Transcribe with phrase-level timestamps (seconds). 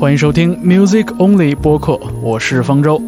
[0.00, 2.98] 欢迎收听 Music Only 播客，我是方舟。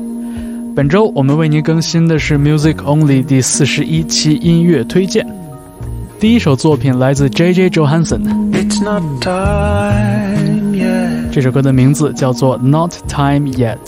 [0.77, 5.27] 本周我们为您更新的是 Music Only 第四十一期音乐推荐。
[6.21, 7.71] 第一首作品来自 J.J.
[7.71, 8.21] Johansson，
[11.33, 13.79] 这首歌的名字叫做 Not Time Yet。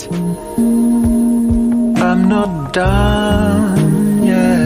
[1.97, 4.65] I'm not done yet.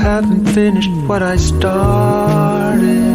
[0.00, 3.09] Haven't finished what I started.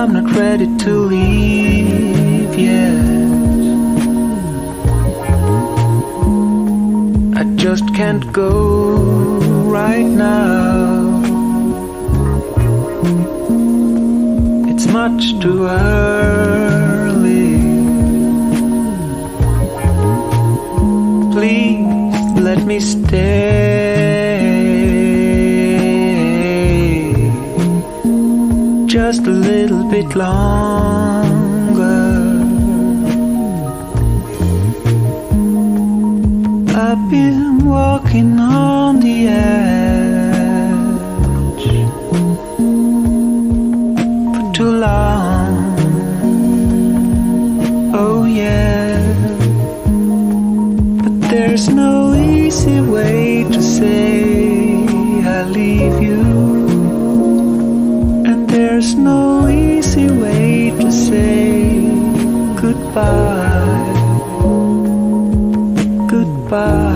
[0.00, 3.04] I'm not ready to leave yet.
[7.40, 9.40] I just can't go
[9.78, 11.20] right now.
[14.70, 17.58] It's much too early.
[21.32, 23.97] Please let me stay.
[28.88, 30.48] Just a little bit longer.
[36.74, 40.08] I've been walking on the edge
[44.32, 45.76] for too long.
[47.94, 49.02] Oh, yeah.
[51.02, 54.17] But there's no easy way to say
[59.98, 61.80] easy way to say
[62.60, 63.84] goodbye.
[66.10, 66.87] Goodbye.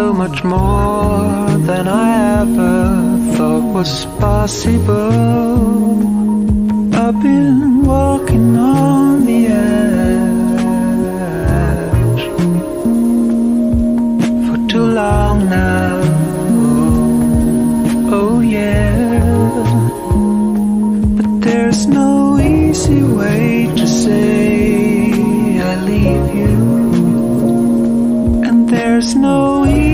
[0.00, 2.08] So much more than I
[2.40, 2.76] ever
[3.34, 3.92] thought was
[4.24, 5.12] possible.
[7.02, 10.22] I've been walking on the edge
[14.46, 15.96] for too long now.
[18.18, 19.20] Oh, yeah.
[21.16, 26.56] But there's no easy way to say I leave you.
[28.48, 29.49] And there's no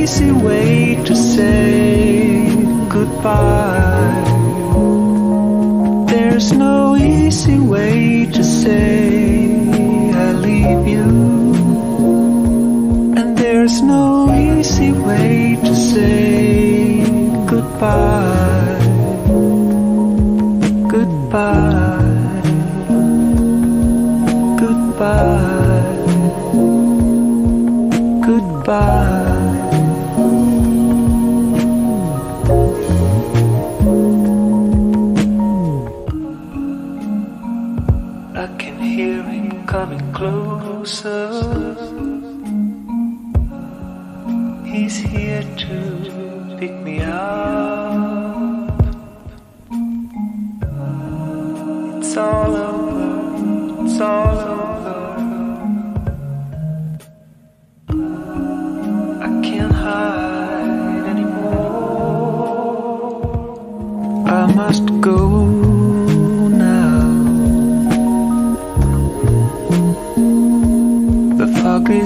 [0.06, 2.46] easy way to say
[2.88, 4.22] goodbye.
[6.06, 9.50] There's no easy way to say
[10.14, 11.08] I leave you.
[13.18, 17.02] And there's no easy way to say
[17.52, 18.78] goodbye.
[20.94, 22.06] Goodbye.
[24.62, 25.96] Goodbye.
[28.28, 29.05] Goodbye.
[40.86, 41.74] Closer.
[44.64, 48.70] He's here to pick me up.
[51.98, 53.84] It's all over.
[53.84, 54.25] It's all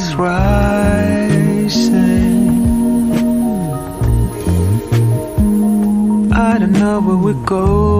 [0.00, 1.90] is rising.
[6.32, 7.99] I don't know where we're going,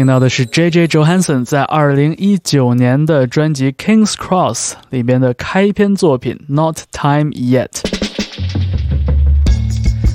[0.00, 0.86] 听到的是 J.J.
[0.86, 7.68] Johansson 在二零一九年的专辑《King's Cross》里边的开篇作品《Not Time Yet》。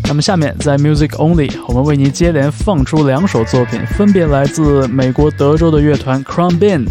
[0.07, 6.87] 那么下面在 Music Only，我们为您接连放出两首作品，分别来自美国德州的乐团 Crumbin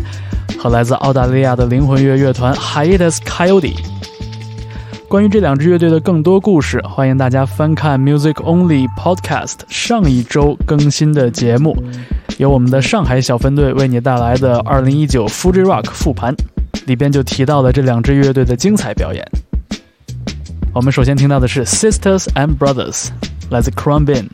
[0.56, 3.74] 和来自澳大利亚的灵魂乐乐团 Hiatus Coyote。
[5.08, 11.76] 关于这两支乐队的更多故事，欢迎大家翻看 Music Only Podcast 上一周更新的节目，
[12.38, 16.34] 由我们的上海小分队为你带来的2019 Fuji Rock 复盘，
[16.86, 19.24] 里边就提到了这两支乐队的精彩表演。
[20.74, 23.10] 我们首先听到的是 Sisters and Brothers，
[23.50, 24.26] 来自 Crumbin。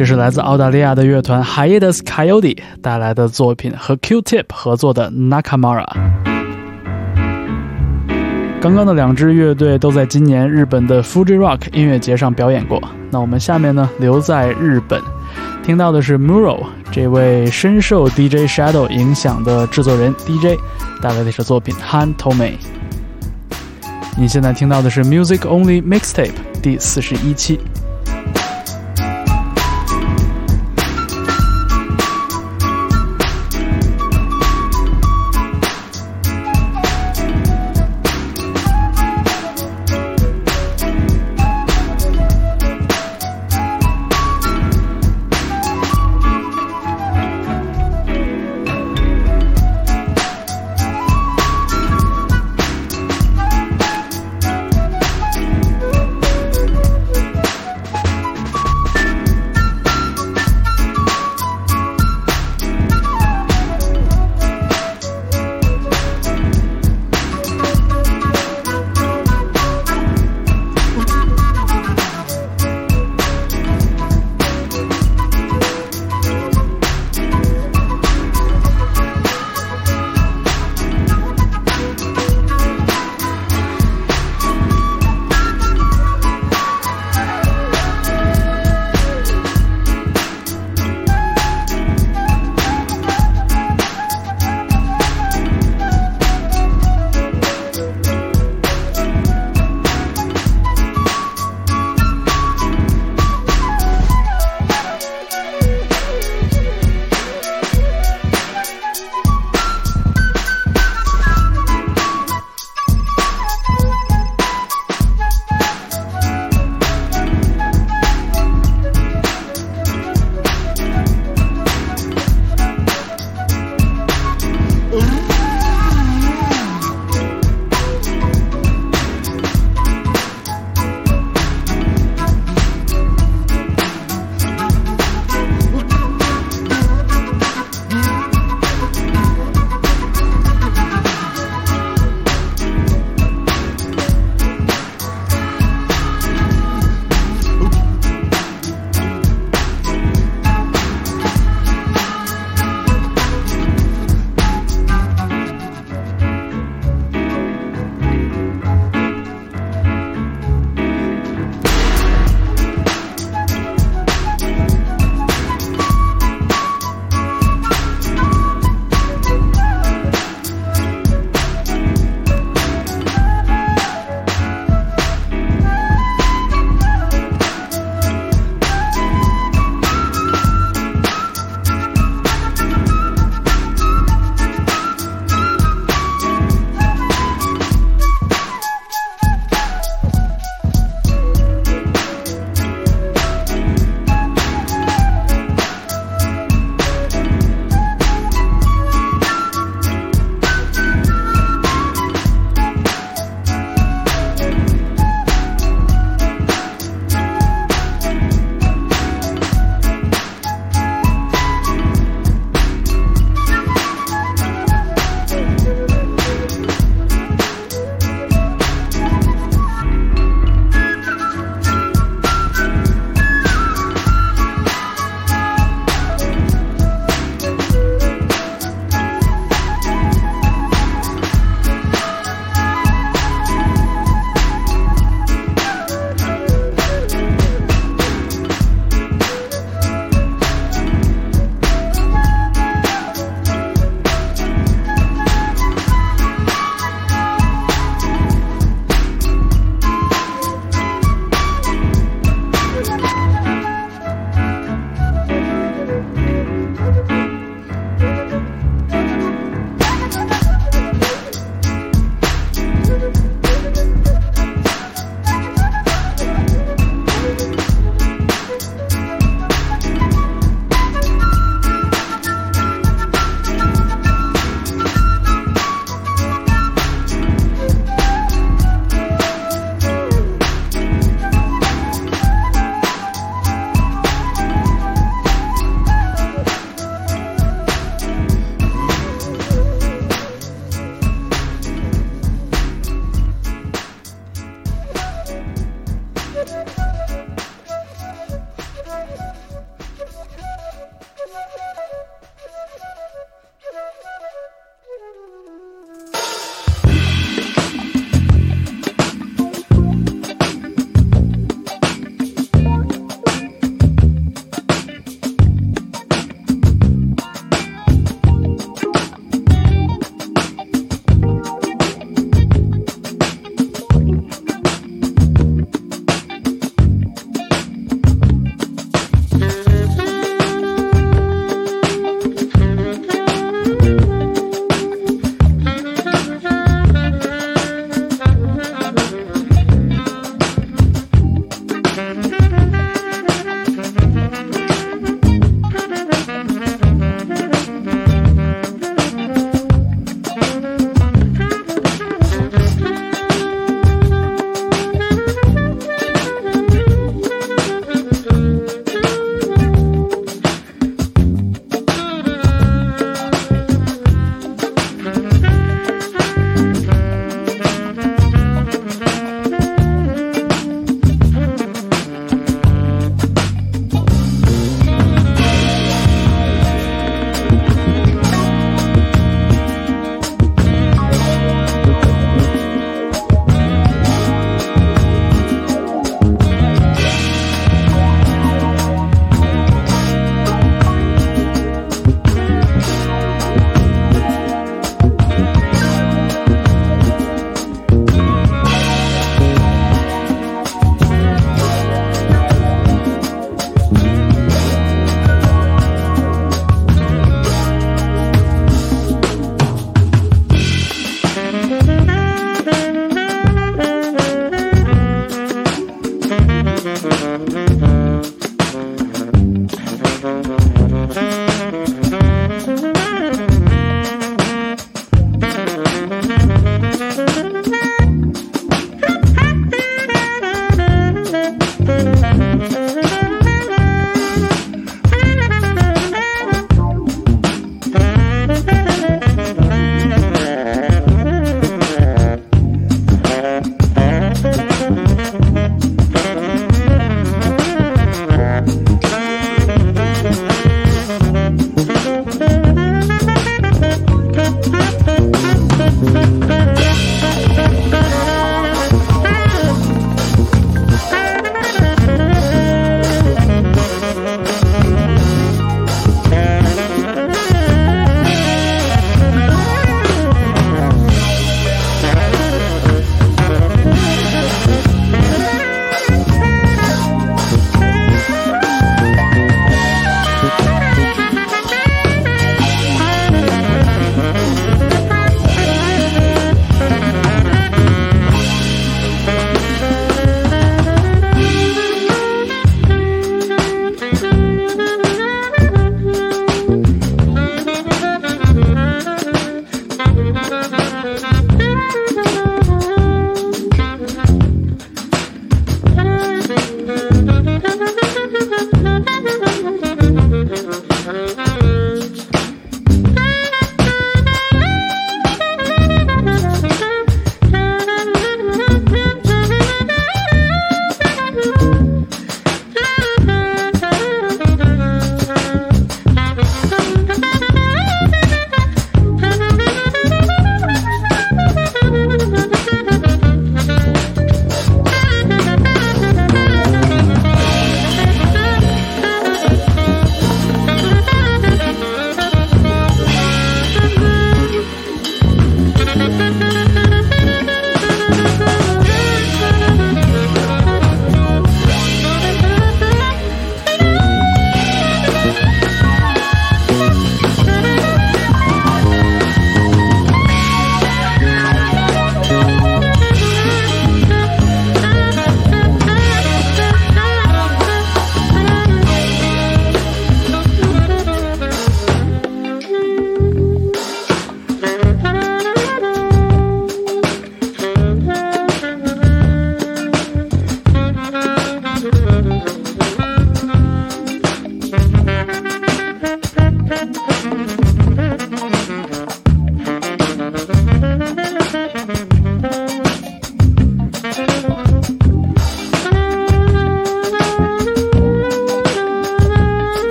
[0.00, 5.84] 这是来自澳大利亚的乐团 Hiatus Coyote 带来的作品，和 Q-Tip 合作的 Nakamura。
[8.62, 12.82] 刚刚的两支乐队都在今年日本的 Fuji Rock 音乐节上表演过。
[13.10, 14.98] 那我们下面呢，留在日本，
[15.62, 20.58] 听到的是 Muro 这位深受 DJ Shadow 影响的制作人 DJ
[21.02, 22.54] 带来的是首作品 Han Tome。
[24.16, 27.60] 你现在听到的是 Music Only Mixtape 第四十一期。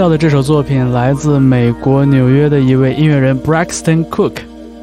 [0.00, 4.32] 到的这首作品来自美国纽约的一位音乐人 Braxton Cook，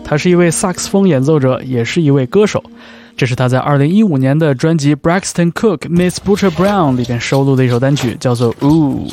[0.03, 2.63] 他是一位萨克斯风演奏者，也是一位歌手。
[3.15, 9.09] 这是他在2015年的专辑《Braxton Cook Miss Butcher Brown》里边收录的一首单曲，叫做《Ooh》。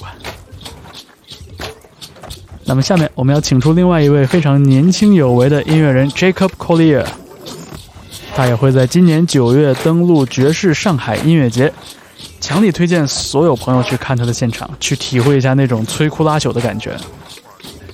[2.67, 7.07] 那么下面我们要请出另外一位非常年轻有为的音乐人 Jacob Collier，
[8.37, 11.73] 他也会在今年九月登陆爵士上海音乐节。
[12.44, 16.94] 强力推荐所有朋友去看他的现场，去体会一下那种摧枯拉朽的感觉。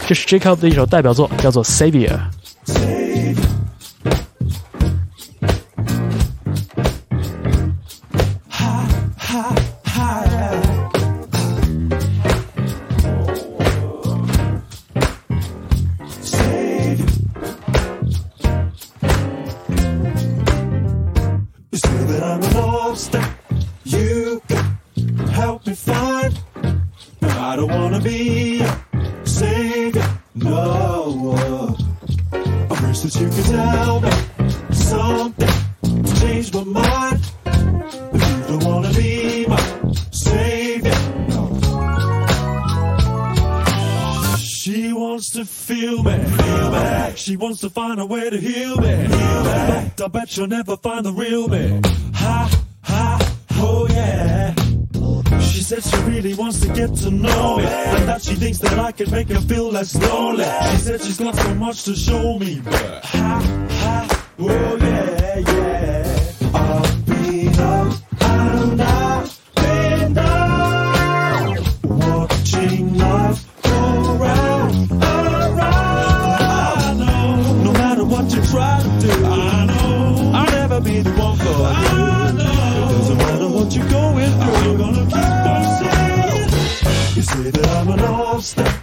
[0.09, 2.09] 这是 Jacob 的一首代表作，叫做《Savior》。
[45.21, 47.13] Wants to feel me, feel me.
[47.15, 49.93] She wants to find a way to heal me, heal me.
[50.03, 51.79] I bet she'll never find the real me.
[52.15, 54.55] Ha, ha, oh yeah.
[55.41, 58.79] She said she really wants to get to know me, and that she thinks that
[58.79, 60.47] I can make her feel less lonely.
[60.71, 65.20] She said she's got so much to show me, but ha, ha, oh yeah.
[87.53, 88.80] You say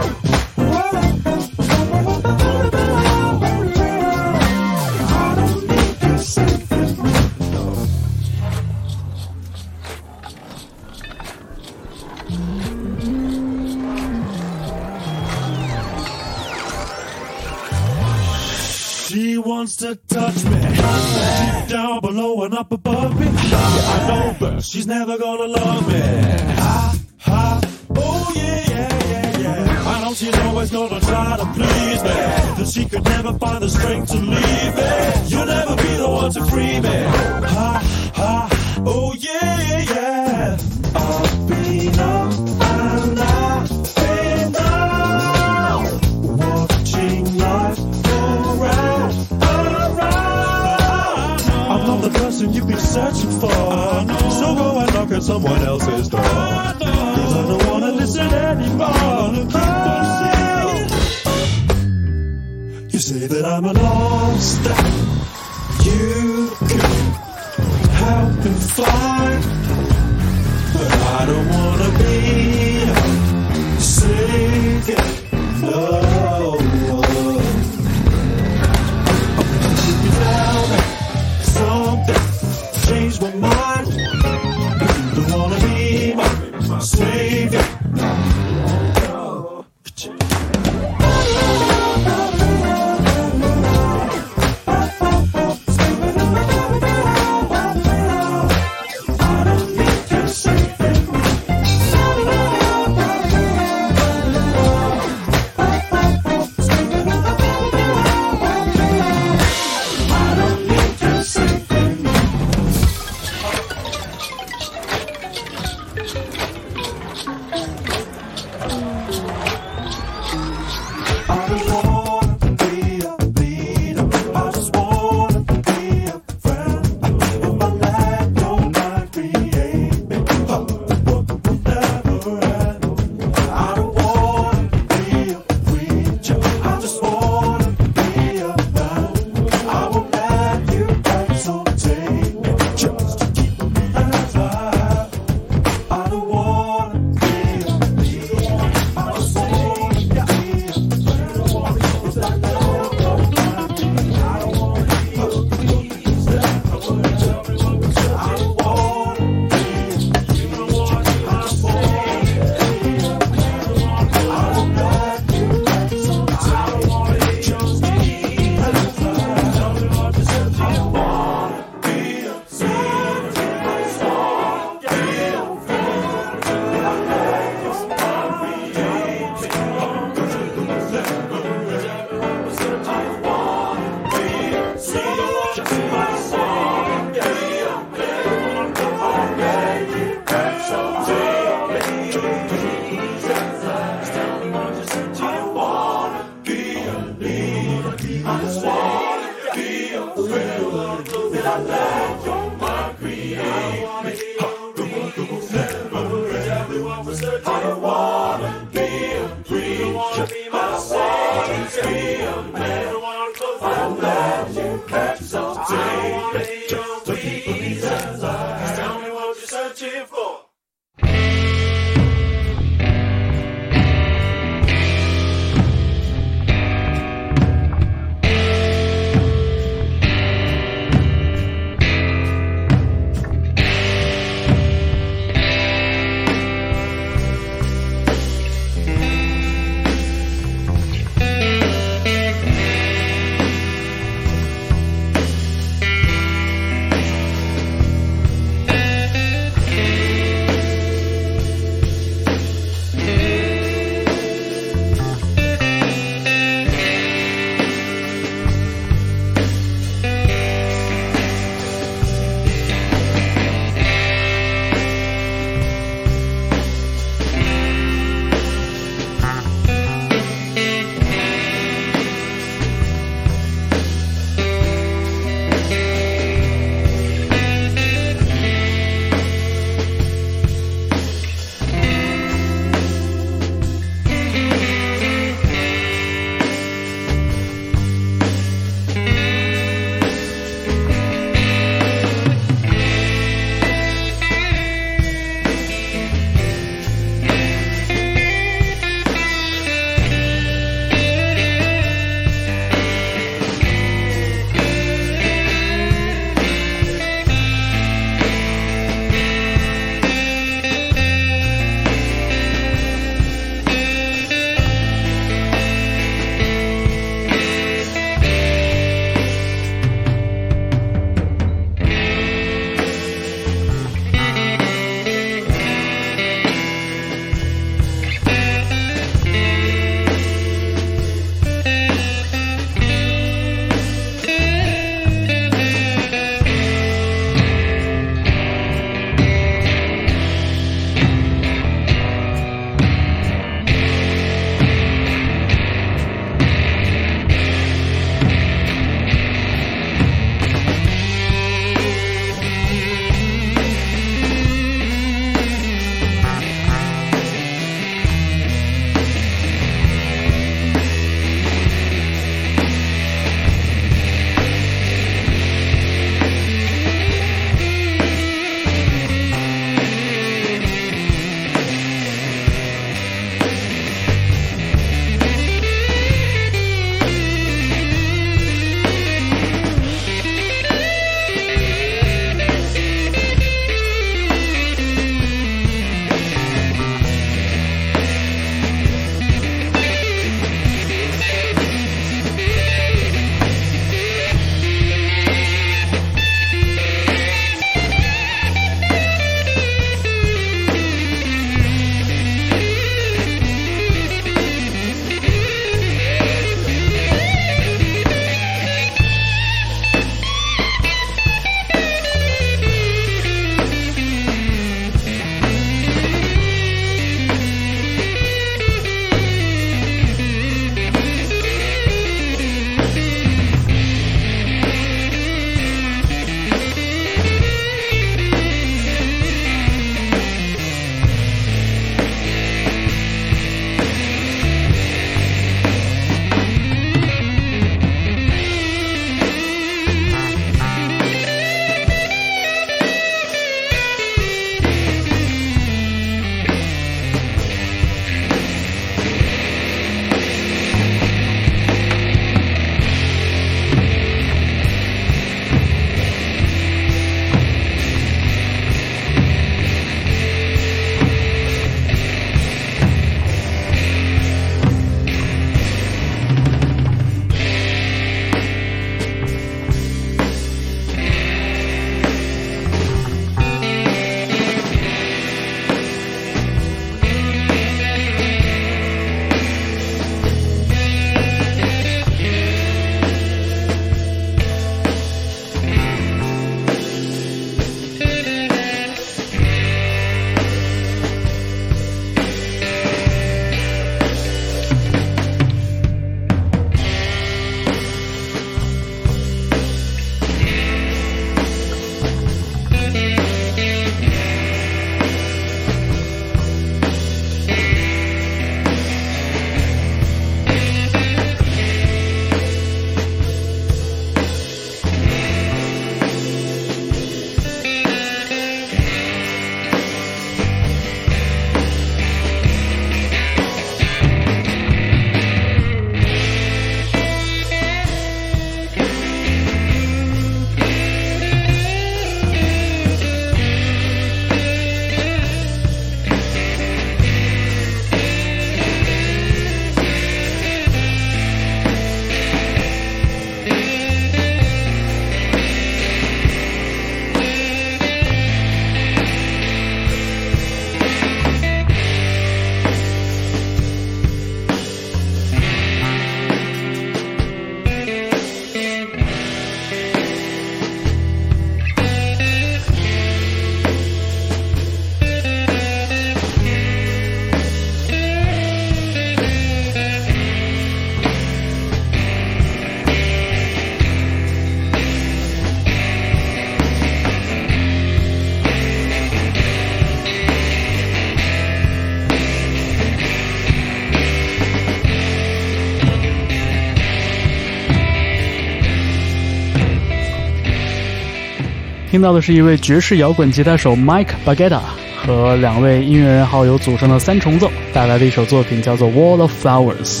[591.92, 594.60] 听到的是一位爵士摇滚吉他手 Mike Bagetta
[595.04, 600.00] 和两位音乐人好友组成的三重奏带来的一首作品，叫做《Wall of Flowers》。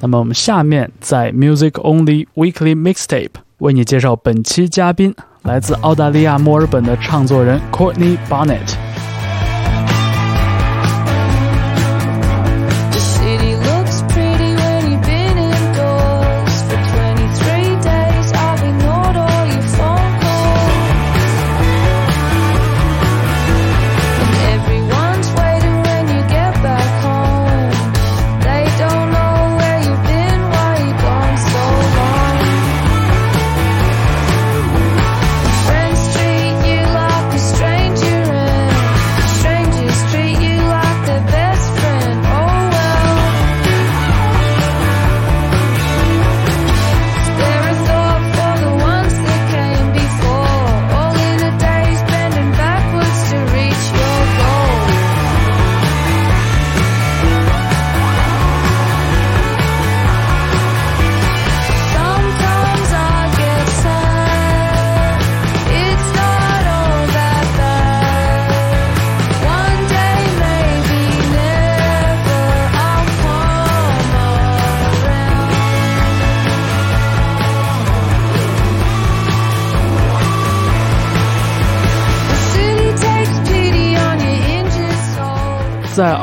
[0.00, 8.85] 那么我们下面在 Music Only Weekly Mixtape 为你介绍本期嘉宾，来自澳大利亚墨尔本的唱作人 Courtney Barnett。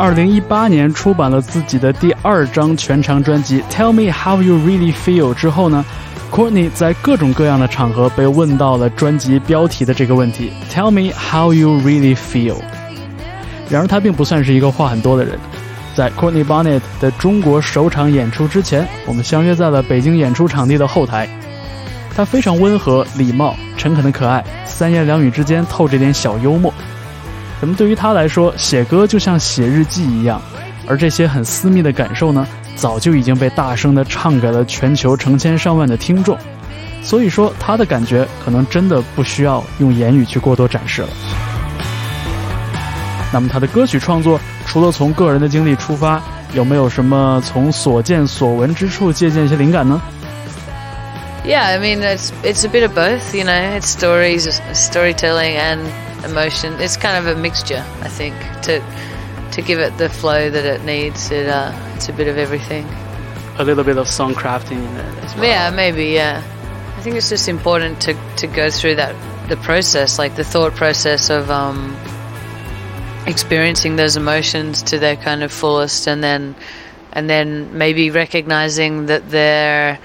[0.04, 5.86] 二零一八年出版了自己的第二张全长专辑《Tell Me How You Really Feel》之后呢
[6.30, 12.58] ，Courtney 在各种各样的场合被问到了专辑标题的这个问题：“Tell me how you really feel。”
[13.72, 15.39] 然而他并不算是一个话很多的人。
[15.95, 21.30] 在 Courtney Barnett 的中国首场演出之前，我们相约在了北京演出场地的后台。
[22.14, 26.72] 他非常温和、礼貌、诚恳的可爱，三言两语之间透着点小幽默。
[27.64, 30.41] 可能对于他来说，写歌就像写日记一样，
[30.86, 32.45] 而这些很私密的感受呢，
[32.76, 36.38] 早就已经被大声的唱给了全球成千上万的听众。
[37.01, 41.07] 所以说，他的感觉可能真的不需要用言语去过多展示了。
[43.32, 44.38] 那么，他的歌曲创作
[44.68, 46.22] 除了从个人的经历出发，
[46.53, 50.01] 有没有什么从所见所闻之处借鉴一些灵感呢
[51.45, 53.34] ？Yeah, I mean it's it's a bit of both.
[53.34, 55.80] You know, it's stories, storytelling, and
[56.24, 56.74] emotion.
[56.80, 58.82] It's kind of a mixture, I think, to
[59.53, 61.32] to give it the flow that it needs.
[61.32, 62.86] It uh, it's a bit of everything.
[63.57, 65.45] A little bit of song crafting in it as well.
[65.45, 66.05] Yeah, maybe.
[66.05, 66.43] Yeah,
[66.97, 69.15] I think it's just important to to go through that
[69.49, 71.95] the process, like the thought process of um,
[73.28, 76.55] experiencing those emotions to their kind of fullest, and then
[77.11, 79.99] and then maybe recognizing that they're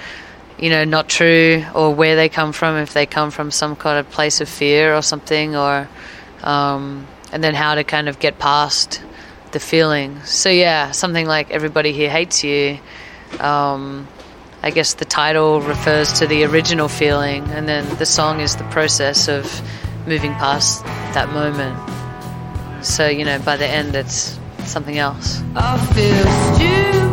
[0.59, 3.99] you know, not true or where they come from, if they come from some kind
[3.99, 5.89] of place of fear or something, or,
[6.43, 9.03] um, and then how to kind of get past
[9.53, 10.21] the feeling.
[10.25, 12.79] So, yeah, something like Everybody Here Hates You.
[13.41, 14.09] Um,
[14.63, 18.65] I guess the title refers to the original feeling, and then the song is the
[18.65, 19.63] process of
[20.07, 20.85] moving past
[21.15, 21.79] that moment.
[22.85, 25.41] So, you know, by the end, it's something else.
[25.55, 27.08] I feel stupid.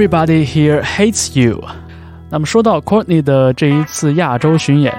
[0.00, 1.62] Everybody Here Hates You。
[2.30, 4.94] 那么说到 Courtney 的这一次亚洲巡演，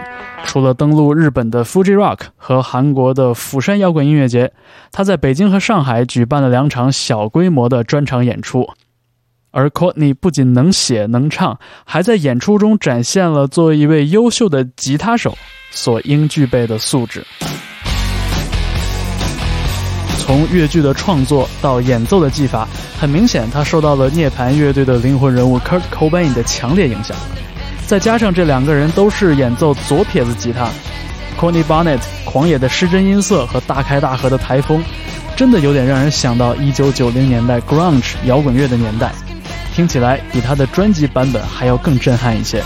[0.45, 4.53] 除了登陆日本的 Fuji Rock 和韩国的釜山摇滚音乐节，
[4.91, 8.69] 他在北京和上海举办了两场小规模的专场演出。
[9.49, 15.35] 而 Courtney 不仅能写能唱，还在演出中展现了作为一位优秀的吉他手
[15.71, 17.25] 所应具备的素质。
[20.21, 22.67] 从乐剧的创作到演奏的技法，
[22.99, 27.17] 很明显他受到了涅槃乐队的灵魂人物 Kurt Cobain 的强烈影响。
[27.87, 30.69] 再加上这两个人都是演奏左撇子吉他
[31.39, 34.81] ，Courtney Barnett 狂野的失真音色和大开大合的台风，
[35.35, 39.11] 真的有点让人想到1990年代 grunge 摇滚乐的年代。
[39.73, 42.61] 听起来比他的专辑版本还要更震撼一些。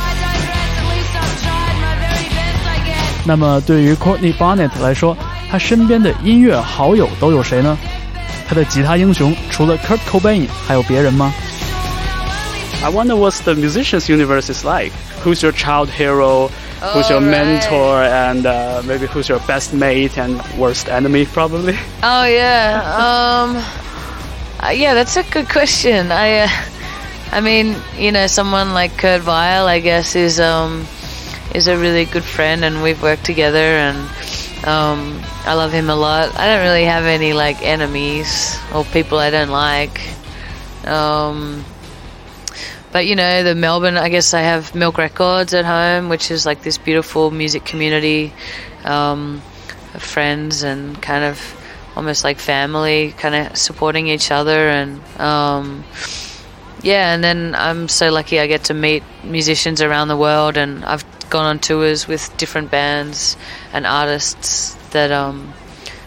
[3.26, 5.18] 那么对于 Courtney Barnett 来说，
[5.51, 7.77] 他身边的音乐好友都有谁呢？
[8.49, 11.33] 他的吉他英雄除了 Kurt Cobain 还有别人吗？
[12.83, 14.93] I wonder what the musicians universe is like.
[15.23, 16.51] Who's your child hero?
[16.81, 17.45] Who's your Oh, right.
[17.45, 18.03] mentor?
[18.05, 21.27] And uh, maybe who's your best mate and worst enemy?
[21.27, 21.77] Probably.
[22.03, 22.81] Oh yeah.
[22.97, 23.57] Um.
[24.63, 26.11] uh, yeah, that's a good question.
[26.11, 26.41] I.
[26.41, 26.49] Uh,
[27.33, 30.85] I mean, you know, someone like Kurt Vile, I guess, is um,
[31.55, 33.99] is a really good friend, and we've worked together, and
[34.66, 36.38] um, I love him a lot.
[36.40, 40.02] I don't really have any like enemies or people I don't like.
[40.86, 41.64] Um,
[42.92, 46.46] but you know, the Melbourne, I guess I have Milk Records at home, which is
[46.46, 48.34] like this beautiful music community
[48.86, 49.42] um,
[49.94, 51.40] of friends and kind of
[51.96, 54.70] almost like family, kind of supporting each other.
[54.70, 55.84] And um,
[56.82, 60.84] yeah, and then I'm so lucky I get to meet musicians around the world, and
[60.86, 63.38] I've gone on tours with different bands
[63.74, 65.54] and artists that um,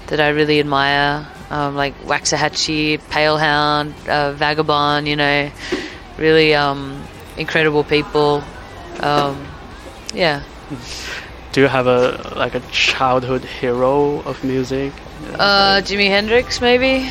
[0.08, 5.06] that I really admire, um, like Waxahatchee, Palehound, uh, Vagabon.
[5.06, 5.50] You know,
[6.16, 7.02] really um,
[7.36, 8.42] incredible people.
[9.00, 9.46] Um,
[10.14, 10.42] yeah.
[11.52, 14.92] Do you have a like a childhood hero of music?
[15.34, 17.10] Uh, Jimi Hendrix, maybe.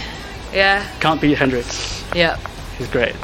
[0.53, 0.87] Yeah.
[0.99, 2.03] Can't beat Hendrix.
[2.15, 2.37] Yeah.
[2.77, 3.15] He's great.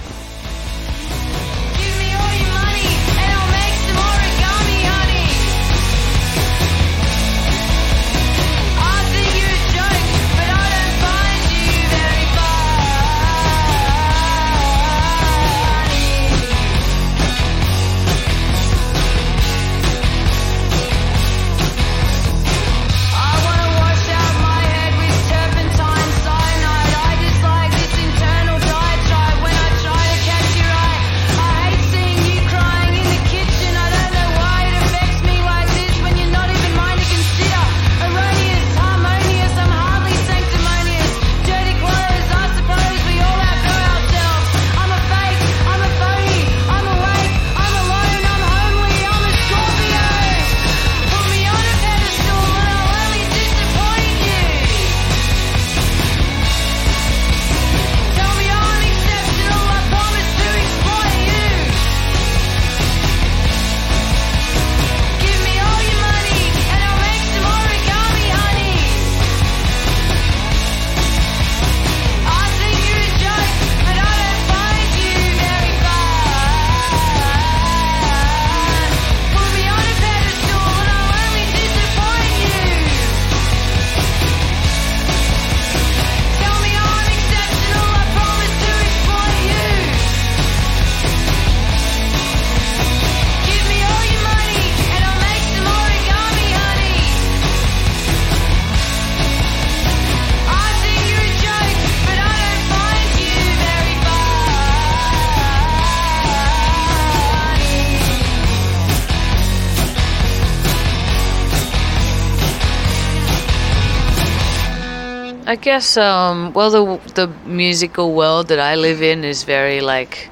[115.53, 120.31] I guess um well the the musical world that I live in is very like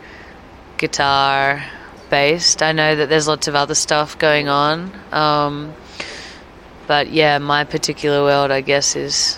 [0.79, 1.63] guitar
[2.09, 2.63] based.
[2.63, 4.91] I know that there's lots of other stuff going on.
[5.11, 5.75] Um
[6.87, 9.37] but yeah, my particular world I guess is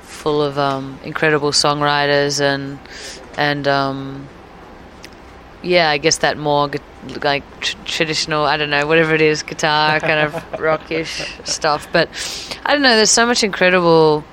[0.00, 2.80] full of um incredible songwriters and
[3.38, 4.28] and um
[5.62, 6.68] yeah, I guess that more
[7.22, 11.86] like tr- traditional, I don't know, whatever it is, guitar kind of rockish stuff.
[11.92, 12.08] But
[12.64, 14.24] I don't know, there's so much incredible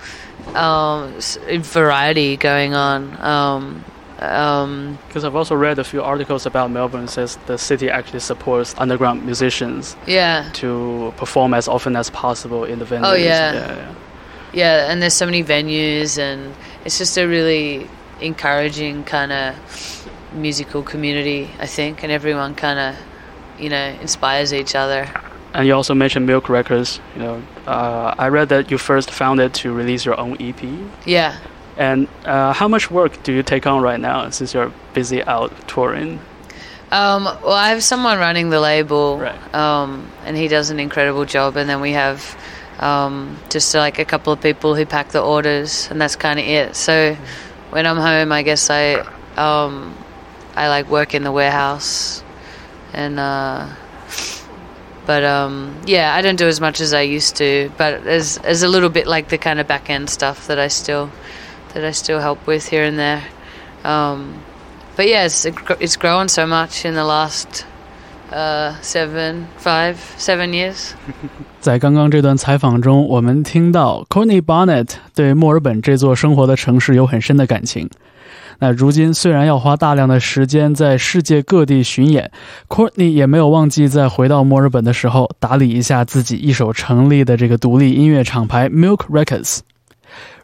[0.56, 1.14] um,
[1.62, 3.22] variety going on.
[3.22, 3.86] Um,
[4.20, 8.74] um, Because I've also read a few articles about Melbourne says the city actually supports
[8.78, 13.12] underground musicians yeah, to perform as often as possible in the venues.
[13.12, 13.54] Oh, yeah.
[13.54, 13.96] yeah, yeah.
[14.54, 17.90] yeah, and there's so many venues, and it's just a really
[18.22, 22.96] encouraging kind of musical community, I think, and everyone kind of,
[23.60, 25.10] you know, inspires each other.
[25.54, 27.00] And you also mentioned Milk Records.
[27.16, 30.62] You know, uh, I read that you first founded to release your own EP.
[31.06, 31.38] Yeah.
[31.78, 35.52] And uh, how much work do you take on right now since you're busy out
[35.68, 36.20] touring?
[36.92, 39.56] Um, well, I have someone running the label, Right.
[39.56, 41.56] um, and he does an incredible job.
[41.58, 42.38] And then we have
[42.80, 46.46] um, just like a couple of people who pack the orders, and that's kind of
[46.46, 46.76] it.
[46.76, 47.16] So
[47.72, 48.96] when I'm home, I guess I
[49.38, 49.96] um,
[50.56, 52.24] I like work in the warehouse,
[52.94, 53.68] and uh,
[55.07, 57.71] but um, yeah, I don't do as much as I used to.
[57.79, 60.69] But there's there's a little bit like the kind of back end stuff that I
[60.69, 61.09] still
[61.75, 63.23] that I still help with here and there.
[63.85, 64.35] Um,
[64.97, 65.47] but yeah, it's,
[65.79, 67.65] it's grown so much in the last
[68.33, 70.95] uh, seven, five, seven years.
[71.61, 77.89] 在刚刚这段采访中，我们听到 Courtney Barnett 对墨尔本这座生活的城市有很深的感情。
[78.64, 82.32] 那如今虽然要花大量的时间在世界各地巡演
[82.70, 89.60] ，Courtney 也没有忘记在回到墨尔本的时候打理一下自己一手成立的这个独立音乐厂牌 Milk Records。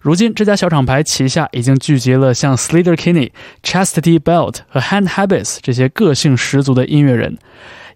[0.02, 3.32] 如今，这家小厂牌旗下已经聚集了像 Slater Kinney、
[3.64, 7.38] Chastity Belt 和 Hand Habits 这些个性十足的音乐人。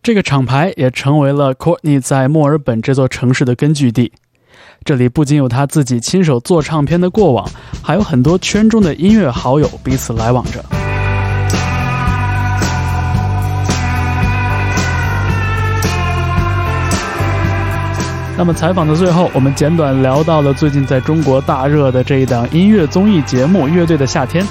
[0.02, 4.14] 这个厂牌也成为了 Courtney 在墨尔本这座城市的根据地。
[4.86, 7.50] 这里不仅有他自己亲手做唱片的过往，
[7.82, 10.64] 还有很多圈中的音乐好友彼此来往着。
[18.36, 24.44] 那么采访的最后，我们简短聊到了最近在中国大热的这一档音乐综艺节目《乐队的夏天》。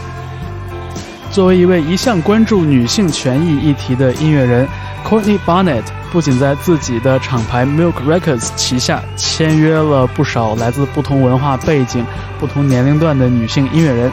[1.33, 4.69] 作为一位一向关注女性权益议题的音乐人
[5.03, 12.05] ，Courtney Barnett 不仅在自己的厂牌 Milk Records 旗下签约了不少来自不同文化背景、
[12.39, 14.13] 不同年龄段的女性音乐人，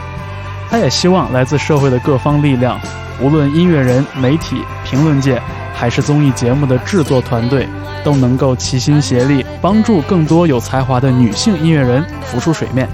[0.70, 2.80] 她也希望来自社会的各方力量，
[3.20, 5.38] 无论音乐人、媒体、评论界，
[5.74, 7.68] 还是综艺节目的制作团队，
[8.02, 12.88] 都能够齐心协力，帮助更多有才华的女性音乐人浮出水面。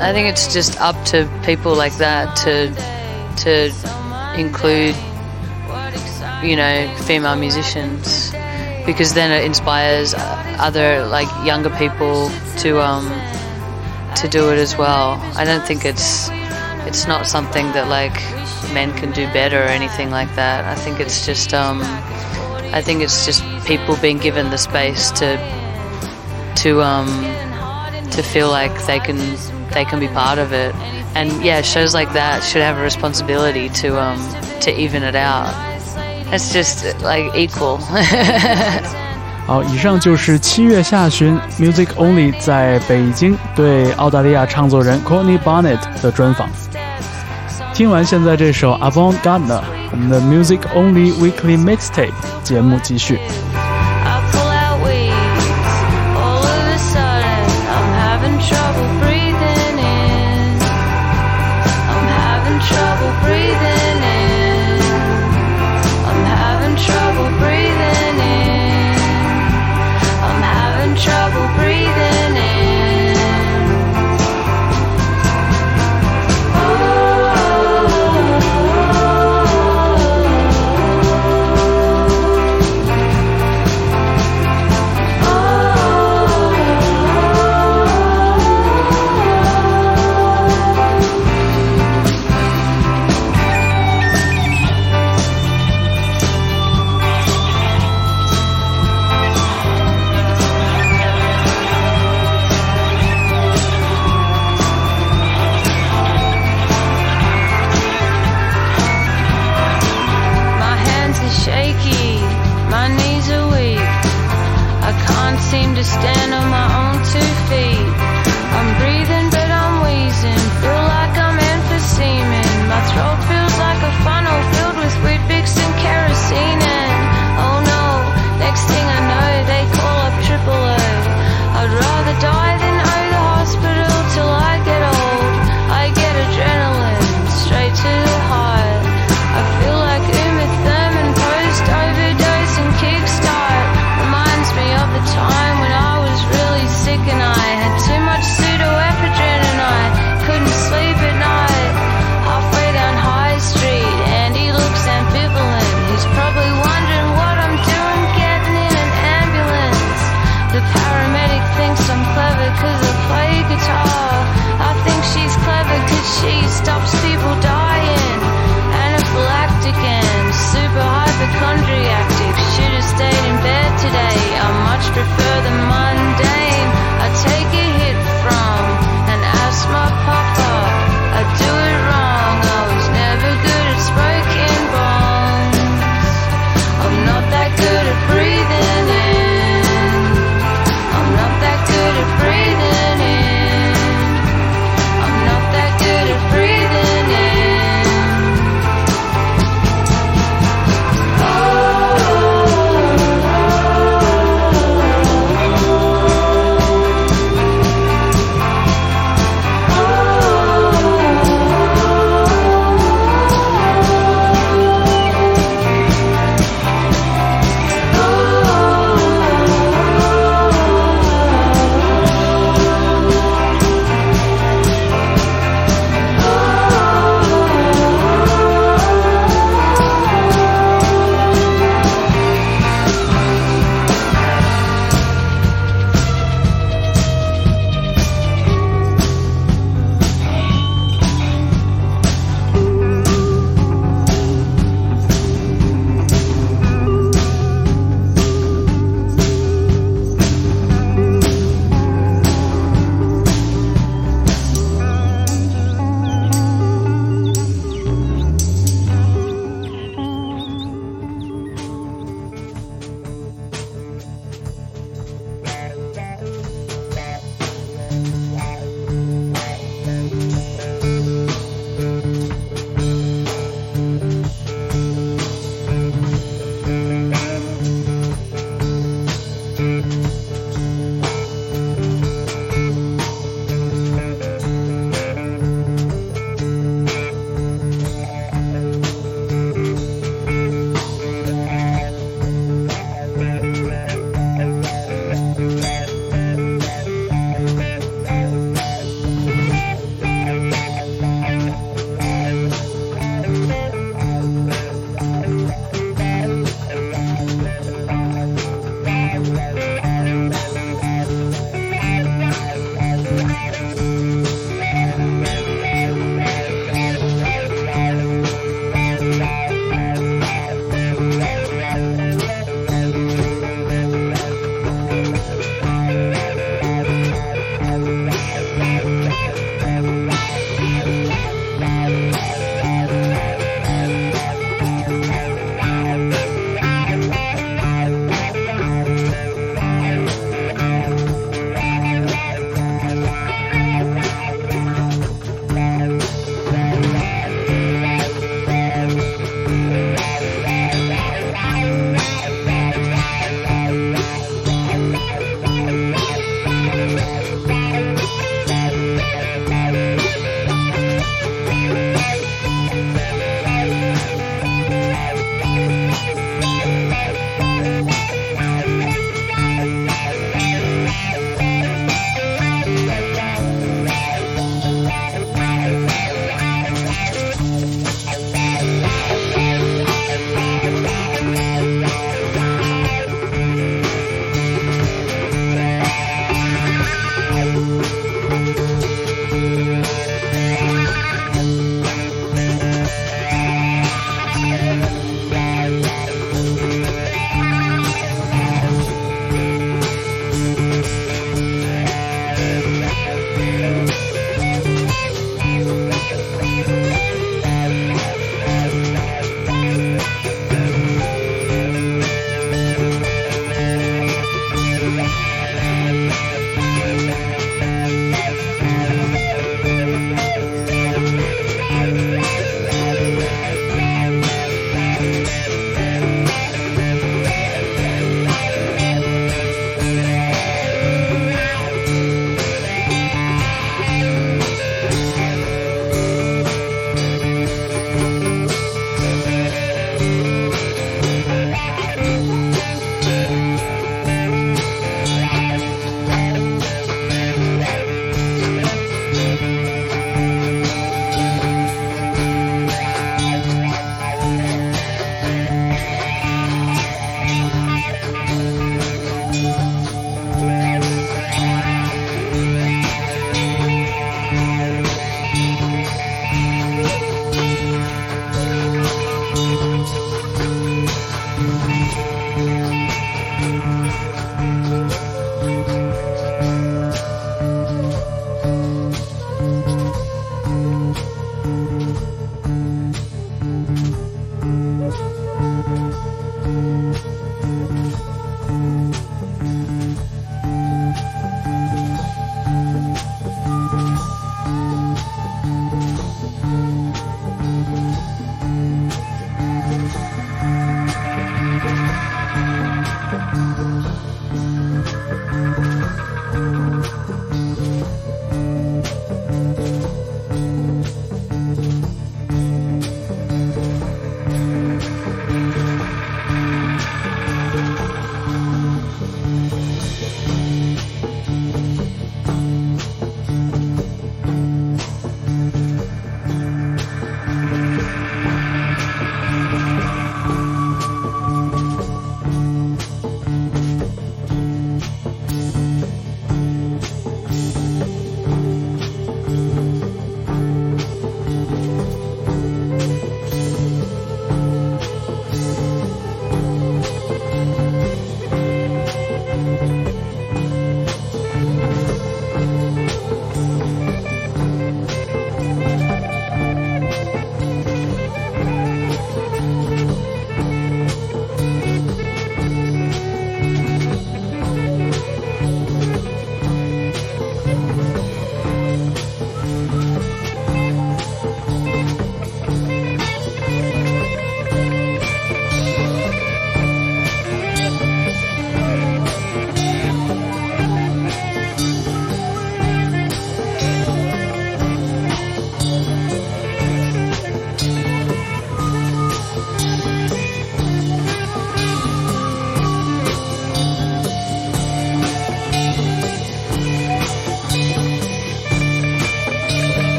[0.00, 2.72] I think it's just up to people like that to
[3.44, 3.72] to
[4.36, 4.96] include,
[6.42, 8.32] you know, female musicians
[8.86, 13.06] because then it inspires other like younger people to um
[14.16, 15.20] to do it as well.
[15.36, 16.30] I don't think it's
[16.88, 18.16] it's not something that like
[18.72, 20.64] men can do better or anything like that.
[20.64, 21.80] I think it's just um
[22.72, 25.36] I think it's just people being given the space to
[26.62, 27.08] to um
[28.10, 29.18] to feel like they can
[29.77, 30.73] they can be part of it.
[31.15, 34.17] And yeah, shows like that should have a responsibility to um
[34.61, 35.53] to even it out.
[36.31, 37.79] It's just like equal.
[39.45, 46.49] 好，以上就是七月下旬 Music Only 在北京对澳大利亚唱作人 Courtney Barnett 的专访。
[47.73, 52.13] 听完现在这首 Avant Garde，我们的 Music Only Weekly Mixtape
[52.43, 53.19] 节目继续。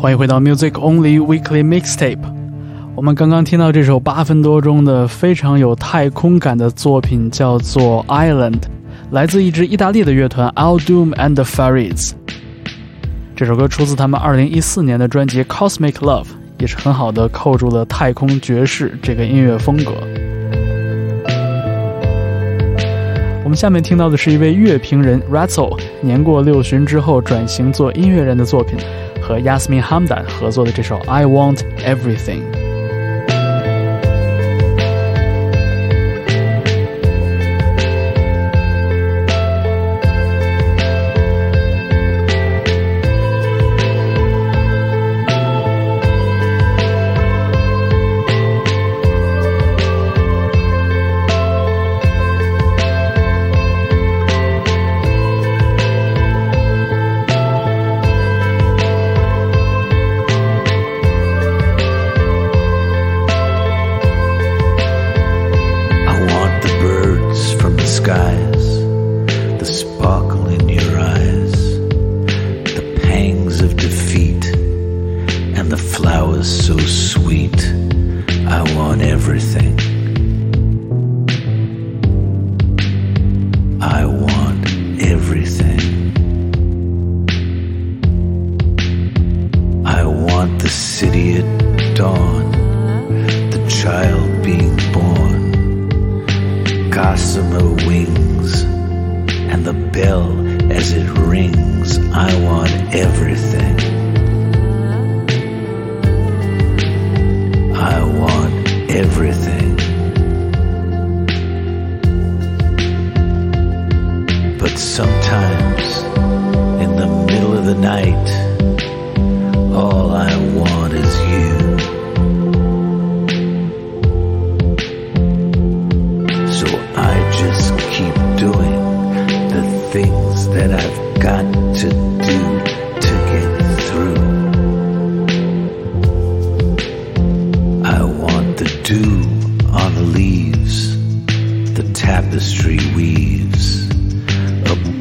[0.00, 2.20] 欢迎回到 Music Only Weekly Mixtape。
[2.94, 8.52] 我们刚刚听到这首八分多钟的非常有太空感的作品，叫做《Island》，
[9.10, 12.12] 来自一支意大利的乐团 Al Doom and the Fairies。
[13.34, 16.22] 这首歌出自他们2014年的专辑《Cosmic Love》，
[16.58, 19.94] 也是很好的扣住了太空爵士这个音乐风格。
[23.42, 28.78] 我们下面听到的是一位乐评人 Ratzel 年过六旬之后转型做音乐人的作品，
[29.28, 32.40] 和 Yasmine Hamdan 合作的这首《I Want Everything》。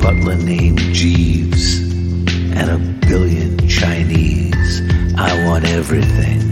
[0.07, 1.81] Butler named Jeeves,
[2.55, 2.77] and a
[3.07, 4.81] billion Chinese.
[5.17, 6.46] I want everything.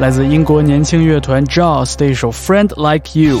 [0.00, 3.36] 来自英国年轻乐团 Jaws 的一首《Friend Like You》。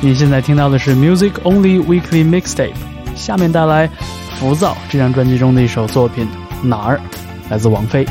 [0.00, 2.74] 你现在听到的是 Music Only Weekly Mixtape，
[3.16, 3.88] 下面带来
[4.38, 6.28] 《浮躁》这张专辑中的一首作品
[6.64, 7.00] 《哪儿》，
[7.50, 8.06] 来自王菲。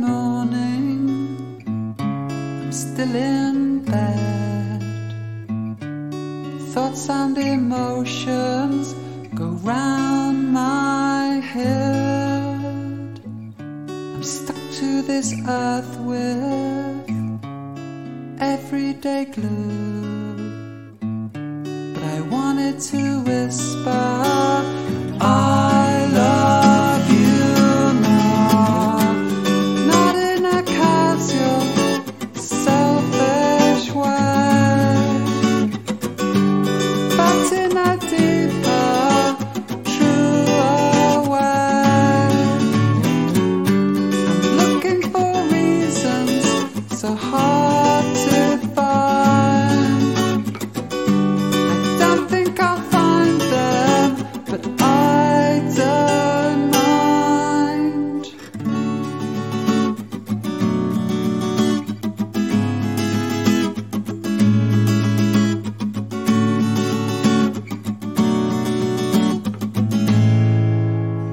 [0.00, 1.58] morning,
[1.98, 4.80] I'm still in bed.
[6.72, 8.94] Thoughts and emotions
[9.34, 13.20] go round my head.
[13.58, 17.10] I'm stuck to this earth with
[18.40, 20.96] everyday glue.
[21.94, 24.79] But I wanted to whisper.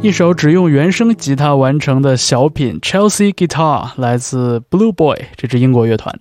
[0.07, 6.17] 一首只用原声吉他完成的小品《Chelsea Guitar》来自 Blue Boy 这支英国乐团。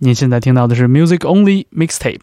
[0.00, 2.20] 您现在听到的是 Music Only Mixtape，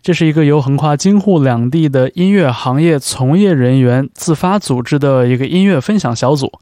[0.00, 6.52] 这是一个由横跨京沪两地的音乐行业从业人员自发组织的一个音乐分享小组。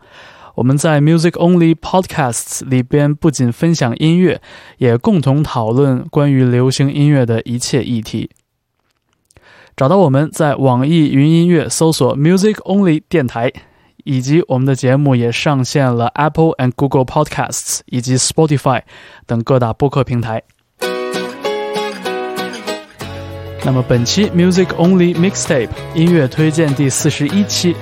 [0.54, 4.40] 我们在 Music Only Podcasts 里边不仅分享音乐，
[4.78, 8.30] 也共同讨论关于流行音乐的一切议题。
[9.76, 13.52] 找到我们在网易云音乐搜索 Music Only 电台，
[14.04, 18.80] 以及我们的节目也上线了 Apple and Google Podcasts 以及 Spotify
[19.26, 20.42] 等各大播客平台。
[23.66, 27.76] 那么本期 Music Only Mixtape 音乐推荐第四十一期，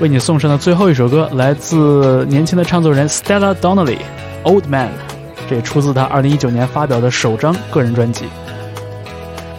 [0.00, 3.98] 为你送上的最后一首歌来自年轻的唱作人 Stella Donnelly，
[4.44, 4.88] 《Old Man》，
[5.46, 8.24] 这也出自他二零一九年发表的首张个人专辑。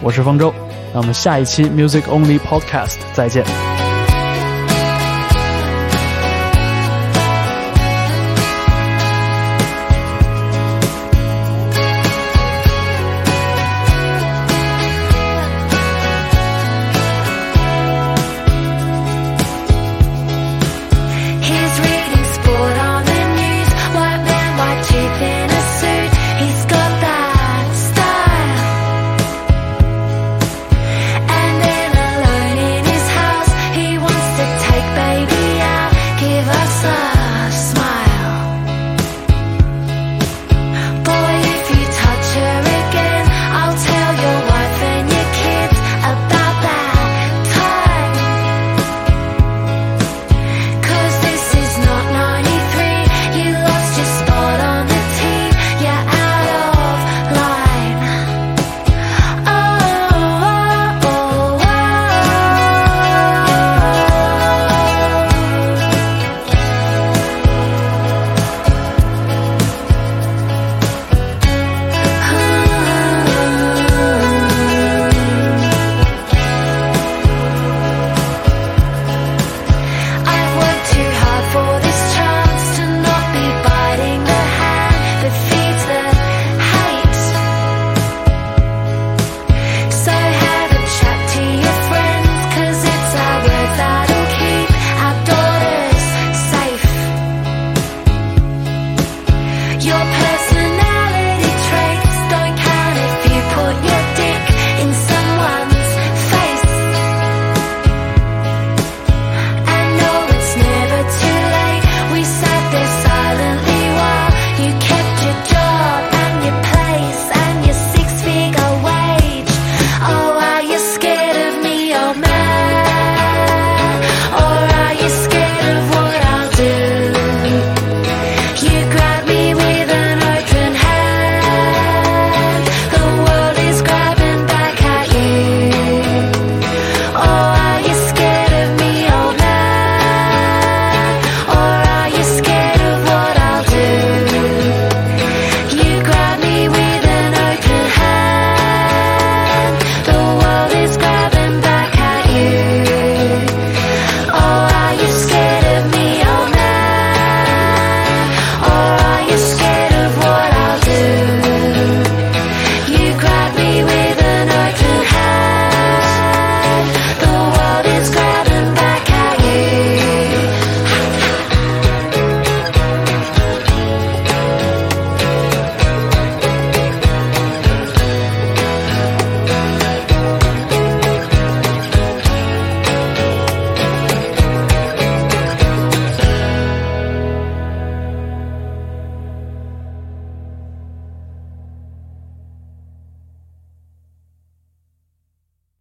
[0.02, 0.52] 我是方舟。
[0.96, 3.85] 那我们下一期 Music Only Podcast 再见。